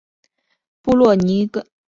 [0.81, 1.71] 布洛尼拉格拉斯。